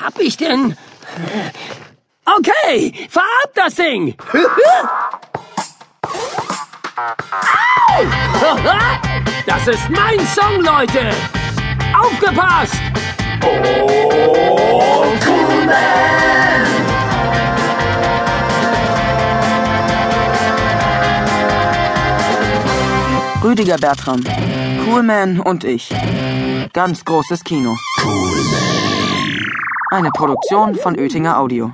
hab 0.00 0.18
ich 0.20 0.36
denn? 0.36 0.76
Okay, 2.24 2.92
fahr 3.08 3.24
ab 3.44 3.50
das 3.54 3.74
Ding! 3.74 4.14
Au! 7.88 8.04
Das 9.46 9.66
ist 9.66 9.88
mein 9.90 10.20
Song, 10.26 10.60
Leute! 10.60 11.10
Aufgepasst! 11.98 12.74
Oh, 13.42 15.06
cool 15.26 15.66
man! 15.66 15.90
Rüdiger 23.42 23.78
Bertram, 23.78 24.22
Coolman 24.84 25.40
und 25.40 25.64
ich. 25.64 25.88
Ganz 26.72 27.04
großes 27.04 27.42
Kino. 27.42 27.76
Eine 29.92 30.10
Produktion 30.12 30.76
von 30.76 30.96
Oetinger 30.96 31.36
Audio. 31.40 31.72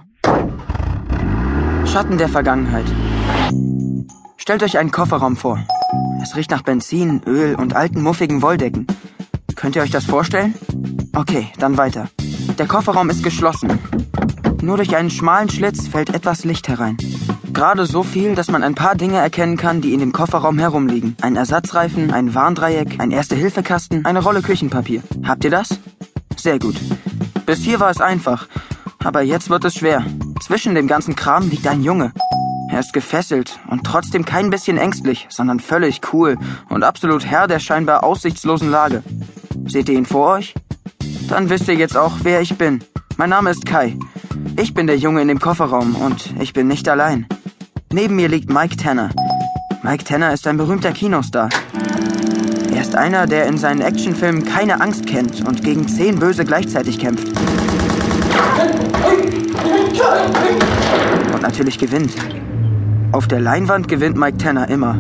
Schatten 1.84 2.16
der 2.16 2.30
Vergangenheit. 2.30 2.86
Stellt 4.38 4.62
euch 4.62 4.78
einen 4.78 4.90
Kofferraum 4.90 5.36
vor. 5.36 5.58
Es 6.22 6.34
riecht 6.34 6.50
nach 6.50 6.62
Benzin, 6.62 7.20
Öl 7.26 7.54
und 7.56 7.76
alten 7.76 8.00
muffigen 8.00 8.40
Wolldecken. 8.40 8.86
Könnt 9.54 9.76
ihr 9.76 9.82
euch 9.82 9.90
das 9.90 10.06
vorstellen? 10.06 10.54
Okay, 11.14 11.48
dann 11.58 11.76
weiter. 11.76 12.08
Der 12.58 12.66
Kofferraum 12.66 13.10
ist 13.10 13.22
geschlossen. 13.22 13.78
Nur 14.62 14.78
durch 14.78 14.96
einen 14.96 15.10
schmalen 15.10 15.50
Schlitz 15.50 15.86
fällt 15.86 16.14
etwas 16.14 16.44
Licht 16.44 16.68
herein. 16.68 16.96
Gerade 17.52 17.84
so 17.84 18.02
viel, 18.02 18.34
dass 18.34 18.50
man 18.50 18.62
ein 18.62 18.74
paar 18.74 18.94
Dinge 18.94 19.18
erkennen 19.18 19.58
kann, 19.58 19.82
die 19.82 19.92
in 19.92 20.00
dem 20.00 20.12
Kofferraum 20.12 20.58
herumliegen. 20.58 21.16
Ein 21.20 21.36
Ersatzreifen, 21.36 22.10
ein 22.14 22.34
Warndreieck, 22.34 22.98
ein 22.98 23.10
Erste-Hilfe-Kasten, 23.10 24.06
eine 24.06 24.22
Rolle 24.22 24.40
Küchenpapier. 24.40 25.02
Habt 25.22 25.44
ihr 25.44 25.50
das? 25.50 25.68
Sehr 26.38 26.58
gut. 26.58 26.76
Bis 27.46 27.60
hier 27.60 27.80
war 27.80 27.90
es 27.90 28.00
einfach. 28.00 28.48
Aber 29.04 29.22
jetzt 29.22 29.50
wird 29.50 29.64
es 29.64 29.76
schwer. 29.76 30.04
Zwischen 30.42 30.74
dem 30.74 30.88
ganzen 30.88 31.14
Kram 31.14 31.48
liegt 31.48 31.66
ein 31.68 31.82
Junge. 31.84 32.12
Er 32.70 32.80
ist 32.80 32.92
gefesselt 32.92 33.60
und 33.70 33.84
trotzdem 33.84 34.24
kein 34.24 34.50
bisschen 34.50 34.76
ängstlich, 34.76 35.26
sondern 35.30 35.60
völlig 35.60 36.00
cool 36.12 36.36
und 36.68 36.82
absolut 36.82 37.24
Herr 37.24 37.46
der 37.46 37.60
scheinbar 37.60 38.02
aussichtslosen 38.02 38.70
Lage. 38.70 39.04
Seht 39.66 39.88
ihr 39.88 39.96
ihn 39.96 40.06
vor 40.06 40.32
euch? 40.34 40.54
Dann 41.28 41.48
wisst 41.48 41.68
ihr 41.68 41.74
jetzt 41.74 41.96
auch, 41.96 42.12
wer 42.22 42.40
ich 42.40 42.58
bin. 42.58 42.82
Mein 43.16 43.30
Name 43.30 43.50
ist 43.50 43.64
Kai. 43.64 43.96
Ich 44.56 44.74
bin 44.74 44.88
der 44.88 44.98
Junge 44.98 45.22
in 45.22 45.28
dem 45.28 45.38
Kofferraum 45.38 45.94
und 45.94 46.34
ich 46.40 46.52
bin 46.52 46.66
nicht 46.66 46.88
allein. 46.88 47.26
Neben 47.92 48.16
mir 48.16 48.28
liegt 48.28 48.50
Mike 48.50 48.76
Tanner. 48.76 49.10
Mike 49.82 50.04
Tanner 50.04 50.32
ist 50.32 50.46
ein 50.48 50.56
berühmter 50.56 50.90
Kinostar. 50.92 51.48
Er 52.76 52.82
ist 52.82 52.94
einer, 52.94 53.26
der 53.26 53.46
in 53.46 53.56
seinen 53.56 53.80
Actionfilmen 53.80 54.44
keine 54.44 54.82
Angst 54.82 55.06
kennt 55.06 55.48
und 55.48 55.64
gegen 55.64 55.88
zehn 55.88 56.18
Böse 56.18 56.44
gleichzeitig 56.44 56.98
kämpft. 56.98 57.26
Und 61.32 61.40
natürlich 61.40 61.78
gewinnt. 61.78 62.12
Auf 63.12 63.28
der 63.28 63.40
Leinwand 63.40 63.88
gewinnt 63.88 64.18
Mike 64.18 64.36
Tanner 64.36 64.68
immer. 64.68 64.98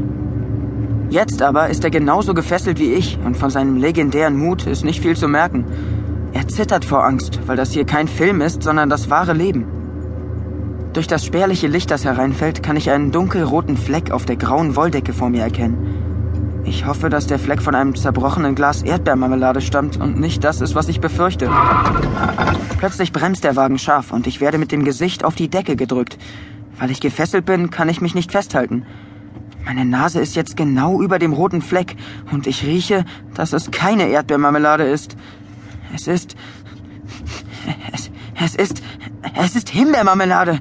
Jetzt 1.10 1.42
aber 1.42 1.68
ist 1.68 1.84
er 1.84 1.90
genauso 1.90 2.32
gefesselt 2.32 2.78
wie 2.78 2.94
ich 2.94 3.18
und 3.22 3.36
von 3.36 3.50
seinem 3.50 3.76
legendären 3.76 4.38
Mut 4.38 4.66
ist 4.66 4.82
nicht 4.82 5.02
viel 5.02 5.14
zu 5.14 5.28
merken. 5.28 5.66
Er 6.32 6.48
zittert 6.48 6.86
vor 6.86 7.04
Angst, 7.04 7.40
weil 7.44 7.58
das 7.58 7.72
hier 7.72 7.84
kein 7.84 8.08
Film 8.08 8.40
ist, 8.40 8.62
sondern 8.62 8.88
das 8.88 9.10
wahre 9.10 9.34
Leben. 9.34 9.66
Durch 10.94 11.08
das 11.08 11.26
spärliche 11.26 11.66
Licht, 11.66 11.90
das 11.90 12.06
hereinfällt, 12.06 12.62
kann 12.62 12.78
ich 12.78 12.90
einen 12.90 13.12
dunkelroten 13.12 13.76
Fleck 13.76 14.12
auf 14.12 14.24
der 14.24 14.36
grauen 14.36 14.76
Wolldecke 14.76 15.12
vor 15.12 15.28
mir 15.28 15.42
erkennen. 15.42 16.06
Ich 16.66 16.84
hoffe, 16.84 17.08
dass 17.10 17.28
der 17.28 17.38
Fleck 17.38 17.62
von 17.62 17.76
einem 17.76 17.94
zerbrochenen 17.94 18.56
Glas 18.56 18.82
Erdbeermarmelade 18.82 19.60
stammt 19.60 19.98
und 19.98 20.18
nicht 20.18 20.42
das 20.42 20.60
ist, 20.60 20.74
was 20.74 20.88
ich 20.88 21.00
befürchte. 21.00 21.48
Plötzlich 22.78 23.12
bremst 23.12 23.44
der 23.44 23.54
Wagen 23.54 23.78
scharf 23.78 24.12
und 24.12 24.26
ich 24.26 24.40
werde 24.40 24.58
mit 24.58 24.72
dem 24.72 24.84
Gesicht 24.84 25.24
auf 25.24 25.36
die 25.36 25.48
Decke 25.48 25.76
gedrückt. 25.76 26.18
Weil 26.78 26.90
ich 26.90 27.00
gefesselt 27.00 27.46
bin, 27.46 27.70
kann 27.70 27.88
ich 27.88 28.00
mich 28.00 28.16
nicht 28.16 28.32
festhalten. 28.32 28.84
Meine 29.64 29.84
Nase 29.84 30.20
ist 30.20 30.34
jetzt 30.34 30.56
genau 30.56 31.00
über 31.00 31.20
dem 31.20 31.32
roten 31.32 31.62
Fleck 31.62 31.96
und 32.32 32.46
ich 32.48 32.64
rieche, 32.64 33.04
dass 33.34 33.52
es 33.52 33.70
keine 33.70 34.08
Erdbeermarmelade 34.08 34.84
ist. 34.84 35.16
Es 35.94 36.08
ist. 36.08 36.36
Es, 37.92 38.10
es 38.42 38.54
ist. 38.54 38.82
Es 39.34 39.56
ist 39.56 39.68
Himbeermarmelade. 39.68 40.60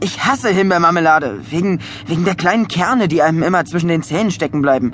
Ich 0.00 0.24
hasse 0.24 0.48
Himbeermarmelade. 0.48 1.40
Wegen, 1.50 1.80
wegen 2.06 2.24
der 2.24 2.34
kleinen 2.34 2.68
Kerne, 2.68 3.08
die 3.08 3.22
einem 3.22 3.42
immer 3.42 3.64
zwischen 3.64 3.88
den 3.88 4.02
Zähnen 4.02 4.30
stecken 4.30 4.62
bleiben. 4.62 4.92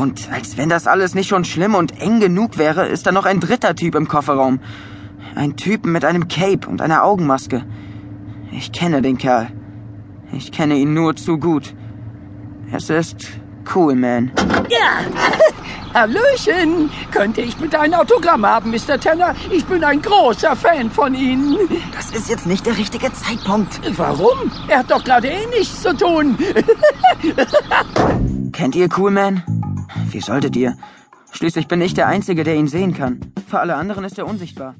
Und 0.00 0.30
als 0.32 0.56
wenn 0.56 0.70
das 0.70 0.86
alles 0.86 1.14
nicht 1.14 1.28
schon 1.28 1.44
schlimm 1.44 1.74
und 1.74 2.00
eng 2.00 2.20
genug 2.20 2.56
wäre, 2.56 2.86
ist 2.86 3.06
da 3.06 3.12
noch 3.12 3.26
ein 3.26 3.38
dritter 3.38 3.74
Typ 3.74 3.94
im 3.94 4.08
Kofferraum. 4.08 4.58
Ein 5.34 5.56
Typ 5.56 5.84
mit 5.84 6.06
einem 6.06 6.26
Cape 6.26 6.66
und 6.66 6.80
einer 6.80 7.04
Augenmaske. 7.04 7.66
Ich 8.50 8.72
kenne 8.72 9.02
den 9.02 9.18
Kerl. 9.18 9.48
Ich 10.32 10.52
kenne 10.52 10.76
ihn 10.76 10.94
nur 10.94 11.16
zu 11.16 11.36
gut. 11.36 11.74
Es 12.72 12.88
ist 12.88 13.28
cool, 13.74 13.94
man. 13.94 14.32
Ja! 14.70 15.04
Hallöchen! 15.94 16.88
Könnte 17.10 17.42
ich 17.42 17.56
bitte 17.56 17.78
ein 17.78 17.92
Autogramm 17.92 18.46
haben, 18.46 18.70
Mr. 18.70 18.98
Tanner? 18.98 19.34
Ich 19.50 19.66
bin 19.66 19.84
ein 19.84 20.00
großer 20.00 20.56
Fan 20.56 20.90
von 20.90 21.14
Ihnen. 21.14 21.58
Das 21.94 22.10
ist 22.10 22.30
jetzt 22.30 22.46
nicht 22.46 22.64
der 22.64 22.78
richtige 22.78 23.12
Zeitpunkt. 23.12 23.78
Warum? 23.98 24.50
Er 24.66 24.78
hat 24.78 24.90
doch 24.90 25.04
gerade 25.04 25.28
eh 25.28 25.46
nichts 25.48 25.82
zu 25.82 25.94
tun. 25.94 26.38
Kennt 28.52 28.74
ihr 28.74 28.88
Coolman? 28.88 29.42
Wie 30.10 30.20
solltet 30.20 30.56
ihr? 30.56 30.76
Schließlich 31.32 31.68
bin 31.68 31.80
ich 31.80 31.94
der 31.94 32.08
Einzige, 32.08 32.44
der 32.44 32.56
ihn 32.56 32.68
sehen 32.68 32.94
kann. 32.94 33.32
Für 33.48 33.60
alle 33.60 33.76
anderen 33.76 34.04
ist 34.04 34.18
er 34.18 34.26
unsichtbar. 34.26 34.74